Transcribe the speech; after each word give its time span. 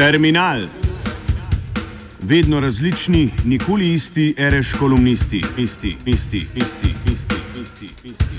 Terminal. 0.00 0.60
Vedno 2.30 2.60
različni, 2.60 3.24
nikoli 3.44 3.92
isti, 3.92 4.34
reš 4.52 4.72
kolumnisti, 4.80 5.40
isti, 5.58 5.92
isti, 6.06 6.40
isti, 6.62 6.90
isti, 7.12 7.38
isti, 7.62 7.86
isti. 8.10 8.36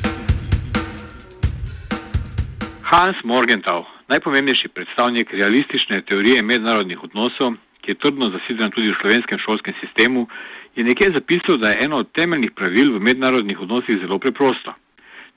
Hans 2.82 3.18
Morgenthau, 3.24 3.84
najpomembnejši 4.08 4.68
predstavnik 4.68 5.34
realistične 5.34 6.02
teorije 6.02 6.42
mednarodnih 6.42 7.04
odnosov, 7.04 7.54
ki 7.82 7.92
je 7.92 8.00
trdno 8.04 8.32
zaseden 8.36 8.72
tudi 8.72 8.92
v 8.92 8.98
slovenskem 9.02 9.38
šolskem 9.46 9.74
sistemu, 9.82 10.28
je 10.76 10.84
nekje 10.84 11.12
zapisal, 11.14 11.58
da 11.58 11.70
je 11.70 11.86
eno 11.86 11.98
od 11.98 12.12
temeljnih 12.12 12.52
pravil 12.56 12.96
v 12.96 13.04
mednarodnih 13.10 13.60
odnosih 13.60 14.02
zelo 14.02 14.20
preprosto. 14.20 14.74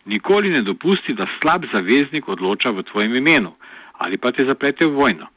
Nikoli 0.04 0.48
ne 0.56 0.62
dopusti, 0.62 1.12
da 1.12 1.28
slab 1.42 1.68
zaveznik 1.74 2.28
odloča 2.28 2.70
v 2.70 2.82
tvojem 2.82 3.16
imenu 3.16 3.52
ali 3.98 4.16
pa 4.16 4.32
te 4.32 4.44
zaplete 4.48 4.86
v 4.86 4.92
vojno. 4.92 5.33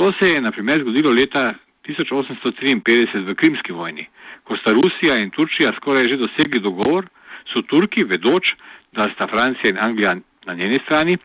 To 0.00 0.12
se 0.16 0.30
je 0.32 0.40
na 0.40 0.50
primer 0.50 0.80
zgodilo 0.80 1.10
leta 1.12 1.54
1853 1.84 3.20
v 3.28 3.34
Krimski 3.34 3.72
vojni, 3.72 4.06
ko 4.48 4.56
sta 4.56 4.72
Rusija 4.72 5.18
in 5.20 5.28
Turčija 5.30 5.74
skoraj 5.76 6.08
že 6.08 6.16
dosegli 6.16 6.60
dogovor, 6.60 7.04
so 7.52 7.60
Turki, 7.68 8.06
vedoč, 8.08 8.54
da 8.96 9.10
sta 9.12 9.26
Francija 9.28 9.68
in 9.68 9.78
Anglija 9.80 10.14
na 10.46 10.54
njeni 10.54 10.78
strani, 10.84 11.18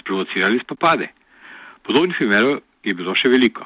sprovocirali 0.00 0.60
spopade. 0.60 1.08
Podobnih 1.82 2.16
primerov 2.18 2.58
je 2.84 2.94
bilo 2.94 3.14
še 3.16 3.32
veliko. 3.32 3.64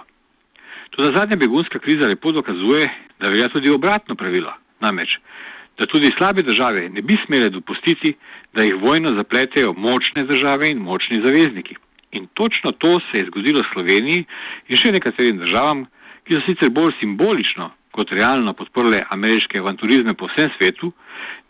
Tudi 0.95 1.11
zadnja 1.19 1.37
begunska 1.37 1.83
kriza 1.83 2.07
lepo 2.07 2.31
dokazuje, 2.31 2.87
da 3.19 3.35
velja 3.35 3.51
tudi 3.51 3.75
obratno 3.75 4.15
pravilo. 4.15 4.55
Namreč, 4.79 5.19
da 5.79 5.91
tudi 5.91 6.15
slabe 6.15 6.47
države 6.47 6.87
ne 6.95 7.03
bi 7.03 7.19
smele 7.27 7.51
dopustiti, 7.51 8.15
da 8.55 8.63
jih 8.63 8.79
vojno 8.79 9.17
zapletejo 9.19 9.75
močne 9.75 10.29
države 10.31 10.71
in 10.71 10.79
močni 10.79 11.19
zavezniki. 11.27 11.75
In 12.13 12.27
točno 12.35 12.73
to 12.73 12.99
se 13.11 13.19
je 13.19 13.27
zgodilo 13.29 13.65
Sloveniji 13.73 14.25
in 14.69 14.77
še 14.77 14.93
nekaterim 14.93 15.39
državam, 15.43 15.87
ki 16.25 16.35
so 16.35 16.45
sicer 16.47 16.71
bolj 16.71 16.95
simbolično 17.01 17.71
kot 17.93 18.13
realno 18.13 18.53
podprle 18.55 19.03
ameriške 19.11 19.59
avanturizme 19.59 20.15
po 20.15 20.29
vsem 20.31 20.51
svetu, 20.57 20.93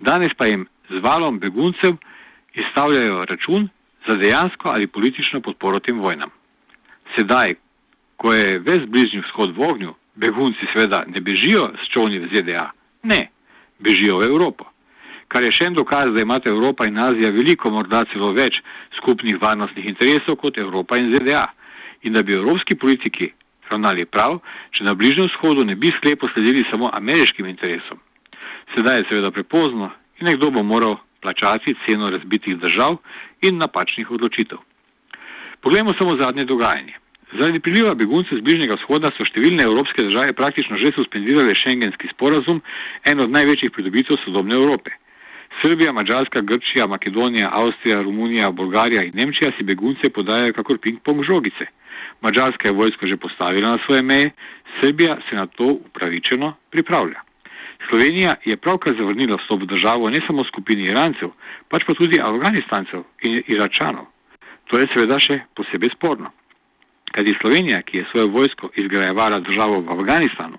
danes 0.00 0.34
pa 0.38 0.46
jim 0.46 0.66
z 0.88 1.02
valom 1.04 1.38
beguncev 1.38 1.98
izstavljajo 2.54 3.24
račun 3.24 3.68
za 4.08 4.16
dejansko 4.16 4.70
ali 4.72 4.86
politično 4.86 5.40
podporo 5.40 5.80
tem 5.80 6.00
vojnam. 6.00 6.30
Sedaj, 7.16 7.54
ko 8.16 8.32
je 8.34 8.58
ves 8.58 8.86
bližnji 8.86 9.20
vzhod 9.26 9.56
v 9.56 9.62
ognju, 9.62 9.94
begunci 10.14 10.66
seveda 10.72 11.04
ne 11.06 11.20
bežijo 11.20 11.68
s 11.82 11.92
čovni 11.92 12.18
v 12.18 12.30
ZDA, 12.32 12.70
ne, 13.02 13.28
bežijo 13.78 14.18
v 14.18 14.26
Evropo. 14.30 14.66
Kar 15.28 15.44
je 15.44 15.52
še 15.52 15.68
en 15.68 15.76
dokaz, 15.76 16.08
da 16.14 16.22
imate 16.24 16.48
Evropa 16.48 16.86
in 16.88 16.98
Azija 16.98 17.30
veliko, 17.30 17.70
morda 17.70 18.04
celo 18.12 18.32
več 18.32 18.62
skupnih 18.96 19.36
varnostnih 19.40 19.90
interesov 19.90 20.38
kot 20.40 20.56
Evropa 20.58 20.96
in 20.96 21.12
ZDA. 21.12 21.44
In 22.08 22.14
da 22.16 22.22
bi 22.22 22.32
evropski 22.32 22.78
politiki 22.78 23.32
ravnali 23.68 24.06
prav, 24.08 24.38
če 24.72 24.86
na 24.86 24.94
Bližnjem 24.96 25.28
vzhodu 25.28 25.64
ne 25.68 25.76
bi 25.76 25.90
sklepo 25.96 26.30
sledili 26.32 26.64
samo 26.70 26.88
ameriškim 26.92 27.46
interesom. 27.46 28.00
Sedaj 28.74 29.02
je 29.02 29.08
seveda 29.10 29.30
prepozno 29.34 29.90
in 30.20 30.30
nekdo 30.30 30.50
bo 30.50 30.62
moral 30.62 30.96
plačati 31.20 31.74
ceno 31.84 32.08
razbitih 32.10 32.56
držav 32.62 32.96
in 33.42 33.58
napačnih 33.58 34.10
odločitev. 34.10 34.58
Poglejmo 35.60 35.92
samo 35.98 36.16
zadnje 36.20 36.44
dogajanje. 36.44 36.94
Zaradi 37.38 37.60
priliva 37.60 37.92
beguncev 37.94 38.38
z 38.38 38.46
Bližnjega 38.46 38.78
vzhoda 38.78 39.10
so 39.12 39.26
številne 39.28 39.66
evropske 39.68 40.06
države 40.06 40.32
praktično 40.32 40.78
že 40.80 40.94
suspendirale 40.96 41.52
šengenski 41.54 42.08
sporazum, 42.14 42.62
en 43.04 43.20
od 43.20 43.34
največjih 43.34 43.74
pridobitev 43.74 44.16
sodobne 44.24 44.56
Evrope. 44.56 44.94
Srbija, 45.62 45.92
Mačarska, 45.92 46.40
Grčija, 46.40 46.86
Makedonija, 46.86 47.48
Avstrija, 47.52 48.02
Romunija, 48.02 48.50
Bolgarija 48.50 49.02
in 49.02 49.12
Nemčija 49.14 49.52
si 49.56 49.64
begunce 49.64 50.10
podajajo 50.10 50.52
kakor 50.52 50.78
ping-pong 50.78 51.24
žogice. 51.26 51.66
Mačarska 52.20 52.68
je 52.68 52.74
vojsko 52.74 53.06
že 53.06 53.16
postavila 53.16 53.70
na 53.70 53.78
svoje 53.86 54.02
meje, 54.02 54.30
Srbija 54.80 55.18
se 55.30 55.36
na 55.36 55.46
to 55.46 55.64
upravičeno 55.64 56.54
pripravlja. 56.70 57.20
Slovenija 57.88 58.34
je 58.44 58.56
pravkar 58.56 58.94
zavrnila 58.98 59.36
vstop 59.36 59.62
v 59.62 59.66
državo 59.66 60.10
ne 60.10 60.20
samo 60.26 60.44
skupini 60.44 60.82
Irancev, 60.90 61.30
pač 61.68 61.84
pa 61.86 61.94
tudi 61.94 62.20
Afganistancev 62.20 63.02
in 63.22 63.42
Iračanov. 63.46 64.06
To 64.66 64.78
je 64.78 64.86
seveda 64.94 65.18
še 65.18 65.40
posebej 65.56 65.90
sporno. 65.96 66.30
Kajti 67.12 67.34
Slovenija, 67.40 67.82
ki 67.82 67.98
je 67.98 68.08
svojo 68.10 68.28
vojsko 68.28 68.70
izgrajevala 68.76 69.40
državo 69.40 69.80
v 69.80 69.92
Afganistanu 69.96 70.58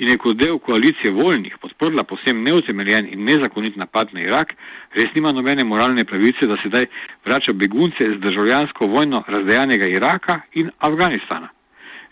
in 0.00 0.08
je 0.08 0.16
kot 0.16 0.36
del 0.40 0.58
koalicije 0.58 1.12
voljnih 1.12 1.56
podprla 1.60 2.02
posebno 2.08 2.42
neutemeljen 2.42 3.08
in 3.12 3.24
nezakonit 3.24 3.76
napad 3.76 4.08
na 4.12 4.20
Irak, 4.20 4.54
res 4.96 5.12
nima 5.14 5.32
nobene 5.32 5.64
moralne 5.64 6.04
pravice, 6.04 6.48
da 6.48 6.56
sedaj 6.62 6.86
vrača 7.24 7.52
begunce 7.52 8.08
z 8.14 8.16
državljansko 8.20 8.86
vojno 8.86 9.22
razdejanega 9.28 9.88
Iraka 9.88 10.40
in 10.52 10.70
Afganistana. 10.78 11.48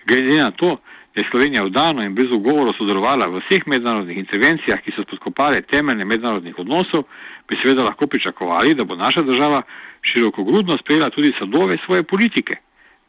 Glede 0.04 0.36
na 0.36 0.50
to, 0.50 0.76
da 1.14 1.22
je 1.22 1.28
Slovenija 1.30 1.64
vdano 1.64 2.04
in 2.04 2.14
brez 2.14 2.28
ugovorov 2.32 2.76
sodelovala 2.76 3.26
v 3.26 3.40
vseh 3.46 3.64
mednarodnih 3.66 4.18
intervencijah, 4.18 4.84
ki 4.84 4.92
so 4.92 5.02
spodkopale 5.02 5.62
temeljne 5.62 6.04
mednarodnih 6.04 6.58
odnosov, 6.58 7.08
bi 7.48 7.56
seveda 7.62 7.88
lahko 7.88 8.06
pričakovali, 8.06 8.74
da 8.74 8.84
bo 8.84 8.96
naša 8.96 9.22
država 9.22 9.62
širokogrudno 10.02 10.76
sprejela 10.78 11.10
tudi 11.10 11.32
sadove 11.38 11.80
svoje 11.86 12.02
politike. 12.02 12.60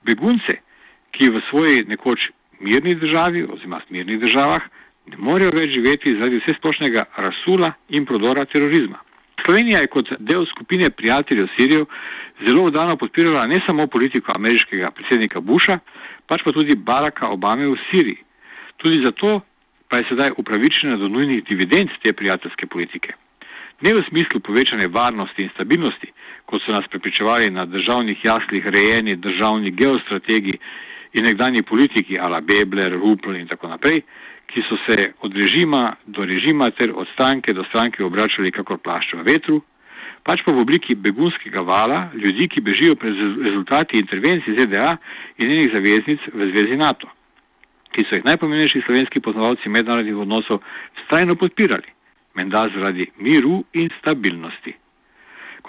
Begunce, 0.07 0.61
ki 1.11 1.29
v 1.29 1.41
svoji 1.49 1.83
nekoč 1.87 2.31
mirni 2.59 2.95
državi 2.95 3.43
oziroma 3.43 3.81
mirnih 3.89 4.19
državah 4.19 4.61
ne 5.07 5.17
morejo 5.17 5.51
več 5.53 5.73
živeti 5.73 6.15
zaradi 6.17 6.41
vse 6.41 6.55
splošnega 6.57 7.05
rasula 7.17 7.73
in 7.89 8.05
prodora 8.05 8.45
terorizma. 8.45 8.99
Slovenija 9.45 9.79
je 9.79 9.87
kot 9.87 10.09
del 10.19 10.45
skupine 10.45 10.89
prijateljev 10.89 11.47
Sirijo 11.57 11.85
zelo 12.47 12.65
vdano 12.67 12.97
podpirala 12.97 13.47
ne 13.47 13.59
samo 13.65 13.87
politiko 13.87 14.31
ameriškega 14.35 14.91
predsednika 14.91 15.39
Busha, 15.39 15.79
pač 16.27 16.43
pa 16.45 16.51
tudi 16.51 16.75
Baracka 16.75 17.27
Obame 17.27 17.67
v 17.67 17.77
Siriji. 17.89 18.19
Tudi 18.77 19.01
zato 19.05 19.41
pa 19.89 19.97
je 19.97 20.05
sedaj 20.09 20.35
upravičena 20.37 20.97
do 20.97 21.07
nujnih 21.07 21.43
dividend 21.43 21.89
te 22.03 22.13
prijateljske 22.13 22.67
politike. 22.67 23.13
Ne 23.81 23.93
v 23.95 24.03
smislu 24.09 24.39
povečane 24.39 24.87
varnosti 24.87 25.43
in 25.43 25.49
stabilnosti, 25.55 26.11
kot 26.45 26.61
so 26.61 26.71
nas 26.71 26.87
prepričevali 26.91 27.49
na 27.49 27.65
državnih 27.65 28.25
jaslih 28.25 28.67
rejeni 28.67 29.15
državni 29.15 29.71
geostrategi 29.71 30.59
in 31.13 31.25
nekdani 31.25 31.63
politiki, 31.63 32.19
ala 32.19 32.41
Bebler, 32.41 32.93
Rupel 32.93 33.39
in 33.39 33.47
tako 33.47 33.67
naprej, 33.67 34.03
ki 34.49 34.61
so 34.65 34.77
se 34.85 35.13
od 35.21 35.35
režima 35.35 35.95
do 36.05 36.25
režima 36.25 36.69
ter 36.71 36.91
od 36.95 37.07
stranke 37.13 37.53
do 37.53 37.63
stranke 37.69 38.03
obračali 38.03 38.51
kakor 38.51 38.77
plašč 38.77 39.13
v 39.13 39.25
vetru, 39.25 39.61
pač 40.25 40.41
pa 40.45 40.51
v 40.51 40.61
obliki 40.61 40.95
begunskega 40.95 41.61
vala 41.61 42.09
ljudi, 42.13 42.47
ki 42.47 42.61
bežijo 42.61 42.95
pred 42.95 43.15
rezultati 43.45 43.99
intervencij 43.99 44.57
ZDA 44.57 44.97
in 45.37 45.49
njenih 45.49 45.71
zaveznic 45.73 46.27
v 46.33 46.49
zvezi 46.51 46.77
NATO, 46.77 47.07
ki 47.93 48.05
so 48.05 48.17
jih 48.17 48.25
najpomembnejši 48.25 48.83
slovenski 48.85 49.21
poznavalci 49.21 49.69
mednarodnih 49.69 50.17
odnosov 50.17 50.61
strajno 51.05 51.35
podpirali, 51.35 51.89
menda 52.35 52.67
zaradi 52.73 53.09
miru 53.17 53.63
in 53.73 53.89
stabilnosti. 54.01 54.75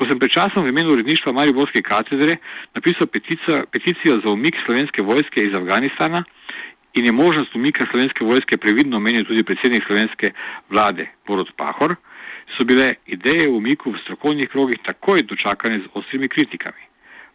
Ko 0.01 0.09
sem 0.09 0.17
pred 0.17 0.33
časom 0.33 0.65
v 0.65 0.73
imenu 0.73 0.95
uredništva 0.97 1.33
Mariborske 1.37 1.83
katedre 1.85 2.39
napisal 2.73 3.05
peticijo, 3.07 3.67
peticijo 3.69 4.15
za 4.25 4.31
umik 4.33 4.57
slovenske 4.65 5.03
vojske 5.05 5.45
iz 5.45 5.55
Afganistana 5.55 6.23
in 6.97 7.05
je 7.05 7.13
možnost 7.13 7.55
umika 7.55 7.85
slovenske 7.91 8.25
vojske 8.25 8.57
previdno 8.57 8.97
omenil 8.97 9.27
tudi 9.29 9.45
predsednik 9.45 9.85
slovenske 9.85 10.33
vlade 10.71 11.07
Borod 11.27 11.53
Pahor, 11.57 11.95
so 12.57 12.65
bile 12.65 12.95
ideje 13.07 13.45
o 13.51 13.61
umiku 13.61 13.93
v 13.93 14.01
strokovnih 14.07 14.49
krogih 14.49 14.81
takoj 14.89 15.23
dočakane 15.23 15.85
z 15.85 15.93
ostrimi 15.93 16.33
kritikami. 16.33 16.81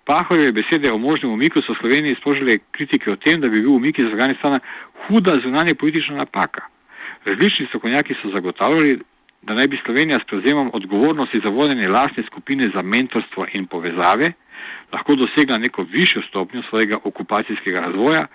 Pahorjeve 0.05 0.57
besede 0.57 0.91
o 0.91 0.97
možnem 0.97 1.37
umiku 1.37 1.61
so 1.61 1.77
Sloveniji 1.77 2.17
sprožile 2.17 2.57
kritike 2.71 3.11
o 3.11 3.15
tem, 3.15 3.41
da 3.41 3.47
bi 3.47 3.61
bil 3.61 3.75
umik 3.77 3.99
iz 3.99 4.09
Afganistana 4.09 4.59
huda 5.05 5.37
zunanje 5.45 5.77
politična 5.77 6.17
napaka. 6.17 6.65
Različni 7.25 7.69
strokovnjaki 7.69 8.17
so 8.21 8.33
zagotavljali, 8.33 8.99
da 9.45 9.53
naj 9.53 9.67
bi 9.67 9.81
Slovenija 9.85 10.19
s 10.19 10.27
prevzemom 10.27 10.69
odgovornosti 10.73 11.41
za 11.43 11.49
vodenje 11.49 11.87
lastne 11.87 12.23
skupine 12.23 12.69
za 12.73 12.81
mentorstvo 12.81 13.45
in 13.53 13.67
povezave 13.67 14.31
lahko 14.93 15.15
dosegla 15.15 15.57
neko 15.57 15.83
višjo 15.83 16.21
stopnjo 16.29 16.61
svojega 16.69 16.97
okupacijskega 17.03 17.79
razvoja, 17.79 18.27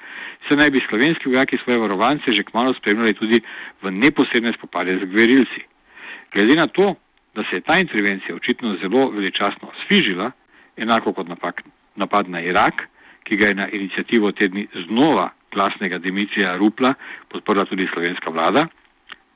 se 0.48 0.56
naj 0.56 0.70
bi 0.70 0.80
slovenski 0.88 1.28
vojaki 1.28 1.56
svoje 1.64 1.78
varovance 1.78 2.32
že 2.32 2.42
kmalo 2.42 2.74
spremljali 2.74 3.14
tudi 3.14 3.40
v 3.82 3.90
neposredne 3.90 4.52
spopade 4.58 4.98
z 4.98 5.04
gverilci. 5.04 5.60
Glede 6.32 6.54
na 6.54 6.66
to, 6.66 6.94
da 7.34 7.42
se 7.50 7.56
je 7.56 7.60
ta 7.60 7.78
intervencija 7.78 8.34
očitno 8.34 8.76
zelo 8.82 9.10
veličasno 9.10 9.68
sfižila, 9.84 10.30
enako 10.76 11.12
kot 11.12 11.28
napak, 11.28 11.62
napad 11.96 12.28
na 12.28 12.40
Irak, 12.40 12.88
ki 13.24 13.36
ga 13.36 13.46
je 13.46 13.54
na 13.54 13.68
inicijativo 13.68 14.32
tedni 14.32 14.66
znova 14.86 15.30
glasnega 15.52 15.98
Dimitrija 15.98 16.56
Rupla 16.56 16.94
podprla 17.28 17.64
tudi 17.64 17.88
slovenska 17.92 18.30
vlada, 18.30 18.66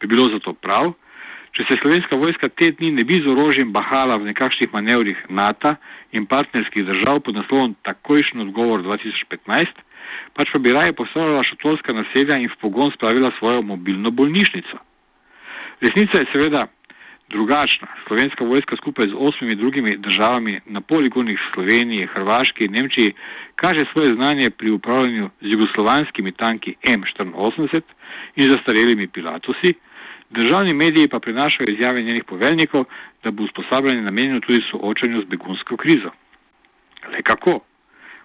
bi 0.00 0.06
bilo 0.06 0.28
zato 0.32 0.52
prav, 0.52 0.92
Če 1.54 1.62
se 1.68 1.76
slovenska 1.78 2.16
vojska 2.18 2.48
te 2.50 2.72
dni 2.74 2.90
ne 2.96 3.04
bi 3.06 3.20
z 3.22 3.30
orožjem 3.30 3.70
bahala 3.72 4.16
v 4.18 4.26
nekakšnih 4.32 4.72
manevrih 4.74 5.18
NATO 5.30 5.76
in 6.10 6.26
partnerskih 6.26 6.82
držav 6.88 7.20
pod 7.22 7.38
naslovom 7.38 7.76
takojšen 7.86 8.42
odgovor 8.48 8.82
2015, 8.82 9.82
pač 10.34 10.50
pa 10.50 10.58
bi 10.58 10.74
raje 10.74 10.96
postavljala 10.98 11.46
šotorska 11.46 11.94
naselja 11.94 12.40
in 12.42 12.50
v 12.50 12.58
pogon 12.58 12.90
spravila 12.96 13.30
svojo 13.38 13.62
mobilno 13.62 14.10
bolnišnico. 14.10 14.82
Resnica 15.84 16.24
je 16.24 16.30
seveda, 16.32 16.66
drugačna. 17.30 17.88
Slovenska 18.06 18.44
vojska 18.44 18.76
skupaj 18.76 19.08
z 19.08 19.14
osmimi 19.18 19.54
drugimi 19.54 19.96
državami 19.96 20.60
na 20.66 20.80
poligonih 20.80 21.38
Slovenije, 21.54 22.06
Hrvaške 22.06 22.64
in 22.64 22.72
Nemčiji 22.72 23.14
kaže 23.56 23.86
svoje 23.92 24.14
znanje 24.14 24.50
pri 24.50 24.70
upravljanju 24.70 25.30
z 25.40 25.54
jugoslovanskimi 25.54 26.32
tanki 26.32 26.74
M84 26.82 27.82
in 28.36 28.48
zastarelimi 28.48 29.06
Pilatusi, 29.08 29.74
državni 30.34 30.74
mediji 30.74 31.08
pa 31.08 31.18
prinašajo 31.20 31.70
izjave 31.70 32.02
njenih 32.02 32.24
poveljnikov, 32.24 32.84
da 33.22 33.30
bo 33.30 33.42
usposabljanje 33.44 34.02
namenjeno 34.02 34.40
tudi 34.40 34.60
soočanju 34.70 35.22
z 35.22 35.24
begunsko 35.24 35.76
krizo. 35.76 36.10
Le 37.12 37.22
kako? 37.22 37.60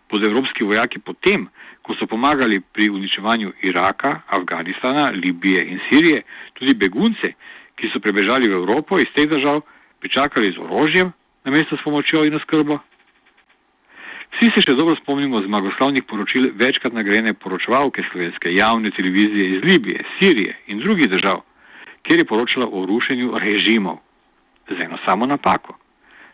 Bodo 0.10 0.28
evropski 0.28 0.64
vojaki 0.64 1.00
potem, 1.00 1.48
ko 1.82 1.96
so 1.96 2.08
pomagali 2.08 2.60
pri 2.74 2.90
uničevanju 2.90 3.54
Iraka, 3.62 4.22
Afganistana, 4.28 5.10
Libije 5.14 5.66
in 5.66 5.80
Sirije, 5.90 6.22
tudi 6.54 6.74
begunce, 6.74 7.34
ki 7.76 7.90
so 7.94 8.00
prebežali 8.00 8.50
v 8.50 8.58
Evropo 8.62 9.00
iz 9.00 9.10
teh 9.16 9.30
držav, 9.30 9.62
pričakali 10.00 10.54
z 10.54 10.60
orožjem, 10.60 11.12
namesto 11.46 11.78
s 11.78 11.84
pomočjo 11.84 12.26
in 12.26 12.36
oskrbo? 12.36 12.80
Vsi 14.38 14.52
se 14.56 14.62
še 14.62 14.76
dobro 14.78 14.96
spomnimo 15.00 15.42
zmagoslavnih 15.46 16.06
poročil 16.10 16.52
večkrat 16.56 16.94
nagrajene 16.94 17.34
poročevalke 17.34 18.04
slovenske 18.12 18.54
javne 18.54 18.92
televizije 18.92 19.56
iz 19.56 19.64
Libije, 19.64 20.06
Sirije 20.18 20.58
in 20.68 20.80
drugih 20.80 21.10
držav, 21.10 21.42
kjer 22.04 22.20
je 22.20 22.26
poročala 22.26 22.68
o 22.72 22.86
rušenju 22.86 23.34
režimov. 23.40 23.98
Z 24.70 24.84
eno 24.84 24.98
samo 25.06 25.26
napako. 25.26 25.78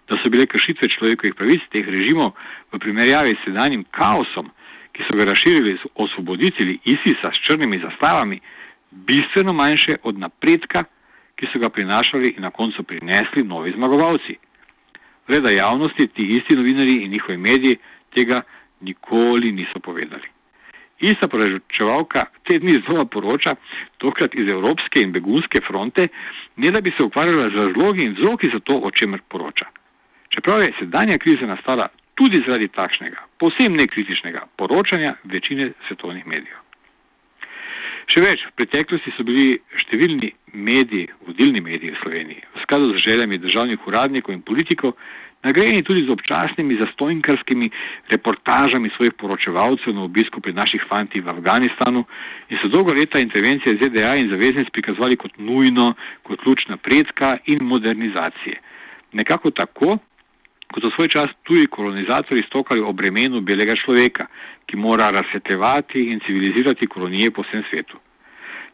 Da 0.10 0.18
so 0.22 0.30
bile 0.30 0.46
kršitve 0.46 0.90
človekovih 0.90 1.36
pravic 1.36 1.62
teh 1.72 1.88
režimov 1.88 2.36
v 2.72 2.80
primerjavi 2.80 3.34
s 3.36 3.46
sedanjim 3.46 3.86
kaosom, 3.92 4.52
ki 4.94 5.04
so 5.08 5.18
ga 5.18 5.26
razširili 5.32 5.78
osvoboditelji 5.96 6.80
ISIS-a 6.86 7.32
s 7.34 7.42
črnimi 7.48 7.80
zastavami, 7.80 8.40
bistveno 8.92 9.54
manjše 9.54 9.98
od 10.04 10.20
napredka, 10.20 10.84
ki 11.36 11.48
so 11.52 11.60
ga 11.60 11.70
prinašali 11.70 12.36
in 12.38 12.42
na 12.42 12.52
koncu 12.52 12.84
prinesli 12.84 13.44
novi 13.44 13.74
zmagovalci. 13.76 14.38
Reda 15.28 15.50
javnosti 15.52 16.08
ti 16.08 16.24
isti 16.38 16.56
novinari 16.56 17.04
in 17.04 17.12
njihovi 17.12 17.38
mediji 17.38 17.78
tega 18.14 18.42
nikoli 18.82 19.52
niso 19.52 19.80
povedali. 19.80 20.35
Ista 21.00 21.28
poročevalka 21.28 22.26
te 22.48 22.60
dni 22.60 22.78
znova 22.86 23.06
poroča, 23.06 23.56
tokrat 23.98 24.36
iz 24.36 24.48
Evropske 24.48 25.02
in 25.04 25.12
begunske 25.12 25.60
fronte, 25.68 26.08
ne 26.56 26.72
da 26.72 26.82
bi 26.82 26.94
se 26.98 27.04
ukvarjala 27.04 27.50
z 27.50 27.56
razlogi 27.56 28.06
in 28.06 28.16
vzroki 28.16 28.50
za 28.54 28.60
to, 28.60 28.80
o 28.80 28.92
čemer 28.92 29.22
poroča. 29.28 29.66
Čeprav 30.30 30.62
je 30.62 30.74
sedanja 30.80 31.18
kriza 31.18 31.46
nastala 31.46 31.88
tudi 32.16 32.44
zaradi 32.48 32.68
takšnega, 32.68 33.28
posebno 33.40 33.82
nekritičnega 33.82 34.48
poročanja 34.58 35.16
večine 35.24 35.72
svetovnih 35.88 36.28
medijev. 36.28 36.64
Še 38.06 38.22
več, 38.22 38.44
v 38.46 38.54
preteklosti 38.62 39.12
so 39.18 39.26
bili 39.26 39.56
številni 39.82 40.30
mediji, 40.54 41.10
vodilni 41.26 41.62
mediji 41.66 41.96
v 41.96 42.02
Sloveniji, 42.04 42.44
v 42.54 42.64
skladu 42.64 42.92
z 42.94 43.02
željami 43.02 43.42
državnih 43.42 43.88
uradnikov 43.90 44.36
in 44.36 44.44
politikov, 44.46 44.94
nagrajeni 45.46 45.84
tudi 45.84 46.06
z 46.06 46.10
občasnimi 46.10 46.78
zastojnkarskimi 46.82 47.70
reportažami 48.10 48.90
svojih 48.96 49.14
poročevalcev 49.14 49.94
na 49.94 50.04
obisku 50.04 50.42
pri 50.42 50.54
naših 50.54 50.82
fantih 50.90 51.22
v 51.22 51.30
Afganistanu 51.30 52.06
in 52.50 52.58
so 52.62 52.68
dolgo 52.68 52.94
leta 52.94 53.20
intervencije 53.20 53.78
ZDA 53.78 54.16
in 54.18 54.30
zaveznic 54.30 54.74
prikazovali 54.74 55.16
kot 55.16 55.38
nujno, 55.38 55.94
kot 56.24 56.42
ključ 56.42 56.66
napredka 56.68 57.38
in 57.46 57.62
modernizacije. 57.62 58.58
Nekako 59.14 59.52
tako, 59.52 59.98
kot 60.74 60.84
so 60.84 60.90
svoj 60.96 61.08
čas 61.08 61.30
tuji 61.44 61.68
kolonizatori 61.68 62.44
stokali 62.48 62.82
o 62.82 62.94
bremenu 62.94 63.42
belega 63.42 63.76
človeka, 63.86 64.26
ki 64.66 64.78
mora 64.78 65.12
razsvetevati 65.14 66.10
in 66.12 66.20
civilizirati 66.26 66.88
kolonije 66.88 67.32
po 67.32 67.46
vsem 67.46 67.64
svetu. 67.70 67.98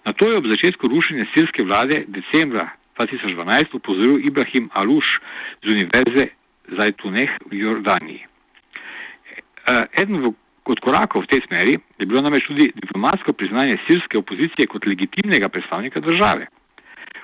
Na 0.06 0.14
to 0.14 0.32
je 0.32 0.38
ob 0.38 0.48
začetku 0.48 0.88
rušenja 0.88 1.26
sirske 1.34 1.64
vlade 1.64 2.06
decembra 2.08 2.70
2012 2.98 3.76
upozoril 3.76 4.28
Ibrahim 4.28 4.70
Aluš 4.74 5.20
z 5.64 5.68
Univerze 5.68 6.41
Zajtuneh 6.78 7.30
v 7.50 7.54
Jordaniji. 7.60 8.24
E, 8.24 8.28
eden 10.02 10.34
od 10.64 10.80
korakov 10.80 11.26
v 11.26 11.32
tej 11.36 11.42
smeri 11.50 11.74
je 12.00 12.06
bilo 12.06 12.22
namreč 12.22 12.48
tudi 12.48 12.72
diplomatsko 12.76 13.34
priznanje 13.34 13.78
sirske 13.88 14.18
opozicije 14.18 14.68
kot 14.68 14.86
legitimnega 14.86 15.50
predstavnika 15.50 16.00
države. 16.00 16.48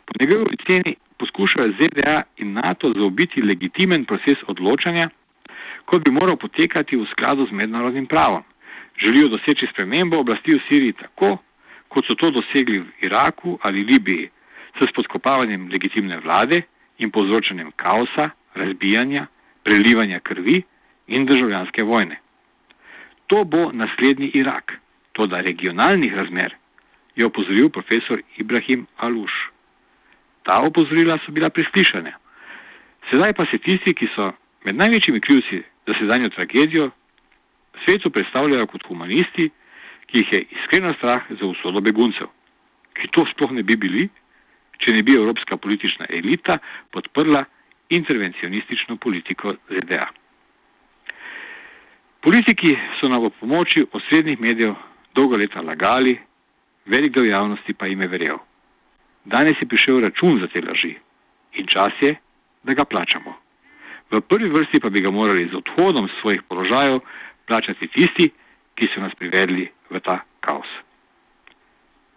Po 0.05 0.11
njegovi 0.19 0.45
oceni 0.53 0.95
poskušajo 1.17 1.73
ZDA 1.79 2.23
in 2.37 2.53
NATO 2.53 2.93
zaobiti 2.95 3.41
legitimen 3.41 4.05
proces 4.05 4.37
odločanja, 4.47 5.09
kot 5.85 6.03
bi 6.03 6.11
moral 6.11 6.37
potekati 6.37 6.97
v 6.97 7.07
skladu 7.11 7.47
z 7.47 7.51
mednarodnim 7.51 8.05
pravom. 8.05 8.43
Želijo 9.03 9.27
doseči 9.27 9.67
spremembo 9.71 10.19
oblasti 10.19 10.55
v 10.55 10.63
Siriji 10.69 10.93
tako, 10.93 11.37
kot 11.87 12.05
so 12.05 12.15
to 12.15 12.31
dosegli 12.31 12.79
v 12.79 12.87
Iraku 13.01 13.59
ali 13.61 13.83
Libiji, 13.83 14.29
s 14.77 14.89
spodkopavanjem 14.89 15.69
legitimne 15.71 16.19
vlade 16.19 16.61
in 16.97 17.11
povzročanjem 17.11 17.71
kaosa, 17.75 18.29
razbijanja, 18.55 19.27
prelivanja 19.67 20.19
krvi 20.19 20.61
in 21.07 21.25
državljanske 21.25 21.83
vojne. 21.83 22.19
To 23.27 23.43
bo 23.43 23.71
naslednji 23.73 24.31
Irak, 24.33 24.73
to 25.11 25.27
da 25.27 25.43
regionalnih 25.43 26.13
razmer, 26.15 26.55
je 27.15 27.25
opozoril 27.25 27.69
profesor 27.69 28.21
Ibrahim 28.37 28.85
Aluš. 28.97 29.33
Ta 30.43 30.61
opozorila 30.63 31.17
so 31.25 31.31
bila 31.31 31.49
preslišana. 31.49 32.13
Sedaj 33.11 33.33
pa 33.33 33.45
se 33.51 33.57
tisti, 33.57 33.93
ki 33.93 34.07
so 34.15 34.31
med 34.63 34.75
največjimi 34.75 35.19
krivci 35.21 35.63
za 35.87 35.95
sedanjo 35.99 36.29
tragedijo, 36.29 36.91
svetu 37.83 38.11
predstavljajo 38.11 38.67
kot 38.67 38.87
humanisti, 38.87 39.49
ki 40.07 40.23
jih 40.23 40.33
je 40.33 40.45
iskreno 40.59 40.93
strah 40.93 41.27
za 41.39 41.45
usodo 41.45 41.81
beguncev, 41.81 42.31
ki 42.95 43.11
to 43.11 43.25
sploh 43.33 43.51
ne 43.51 43.63
bi 43.63 43.75
bili, 43.75 44.07
če 44.79 44.95
ne 44.95 45.03
bi 45.03 45.17
evropska 45.17 45.57
politična 45.57 46.07
elita 46.09 46.59
podprla 46.91 47.43
intervencionistično 47.89 48.97
politiko 48.97 49.55
ZDA. 49.69 50.07
Politiki 52.21 52.75
so 52.99 53.07
nam 53.07 53.23
v 53.23 53.31
pomoči 53.39 53.85
osrednjih 53.91 54.39
medijev 54.39 54.73
dolgo 55.15 55.37
leta 55.37 55.61
lagali, 55.61 56.17
velik 56.85 57.13
del 57.13 57.29
javnosti 57.29 57.73
pa 57.73 57.87
jim 57.87 58.01
je 58.01 58.07
verjel. 58.07 58.37
Danes 59.25 59.61
je 59.61 59.67
prišel 59.67 60.01
račun 60.01 60.39
za 60.41 60.47
te 60.47 60.61
laži 60.61 60.95
in 61.53 61.67
čas 61.67 61.93
je, 62.01 62.15
da 62.63 62.73
ga 62.73 62.85
plačamo. 62.85 63.33
V 64.11 64.21
prvi 64.21 64.49
vrsti 64.49 64.79
pa 64.79 64.89
bi 64.89 65.01
ga 65.01 65.11
morali 65.11 65.49
z 65.51 65.55
odhodom 65.55 66.07
svojih 66.21 66.41
položajev 66.47 66.99
plačati 67.47 67.87
tisti, 67.87 68.29
ki 68.75 68.87
so 68.93 69.01
nas 69.01 69.15
privedli 69.15 69.67
v 69.89 69.99
ta 69.99 70.21
kaos. 70.39 70.67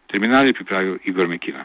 Terminal 0.07 0.47
je 0.47 0.53
pripravil 0.53 0.99
Igor 1.05 1.29
Mekina. 1.29 1.65